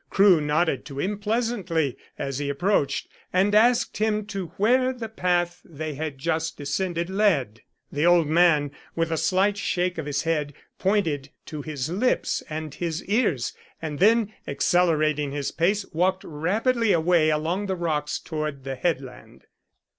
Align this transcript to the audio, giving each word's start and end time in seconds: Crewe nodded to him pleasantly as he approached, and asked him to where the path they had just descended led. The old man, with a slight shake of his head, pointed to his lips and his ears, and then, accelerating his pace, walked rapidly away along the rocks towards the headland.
Crewe 0.09 0.41
nodded 0.41 0.83
to 0.85 0.99
him 0.99 1.19
pleasantly 1.19 1.95
as 2.17 2.39
he 2.39 2.49
approached, 2.49 3.07
and 3.31 3.53
asked 3.53 3.97
him 3.97 4.25
to 4.25 4.47
where 4.57 4.93
the 4.93 5.07
path 5.07 5.61
they 5.63 5.93
had 5.93 6.17
just 6.17 6.57
descended 6.57 7.07
led. 7.07 7.61
The 7.91 8.07
old 8.07 8.25
man, 8.25 8.71
with 8.95 9.11
a 9.11 9.15
slight 9.17 9.57
shake 9.57 9.99
of 9.99 10.07
his 10.07 10.23
head, 10.23 10.55
pointed 10.79 11.29
to 11.45 11.61
his 11.61 11.87
lips 11.91 12.41
and 12.49 12.73
his 12.73 13.05
ears, 13.05 13.53
and 13.79 13.99
then, 13.99 14.33
accelerating 14.47 15.33
his 15.33 15.51
pace, 15.51 15.85
walked 15.93 16.23
rapidly 16.23 16.93
away 16.93 17.29
along 17.29 17.67
the 17.67 17.75
rocks 17.75 18.17
towards 18.17 18.63
the 18.63 18.73
headland. 18.73 19.43